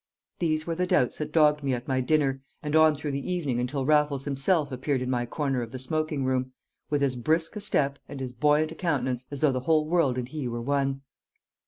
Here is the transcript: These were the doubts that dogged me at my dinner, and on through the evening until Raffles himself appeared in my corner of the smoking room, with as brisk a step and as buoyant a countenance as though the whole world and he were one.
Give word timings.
These 0.39 0.65
were 0.65 0.73
the 0.73 0.87
doubts 0.87 1.19
that 1.19 1.31
dogged 1.31 1.61
me 1.61 1.75
at 1.75 1.87
my 1.87 2.01
dinner, 2.01 2.41
and 2.63 2.75
on 2.75 2.95
through 2.95 3.11
the 3.11 3.31
evening 3.31 3.59
until 3.59 3.85
Raffles 3.85 4.25
himself 4.25 4.71
appeared 4.71 4.99
in 5.03 5.11
my 5.11 5.27
corner 5.27 5.61
of 5.61 5.71
the 5.71 5.77
smoking 5.77 6.25
room, 6.25 6.53
with 6.89 7.03
as 7.03 7.15
brisk 7.15 7.55
a 7.55 7.61
step 7.61 7.99
and 8.09 8.19
as 8.19 8.31
buoyant 8.33 8.71
a 8.71 8.75
countenance 8.75 9.27
as 9.29 9.41
though 9.41 9.51
the 9.51 9.59
whole 9.69 9.85
world 9.87 10.17
and 10.17 10.29
he 10.29 10.47
were 10.47 10.59
one. 10.59 11.01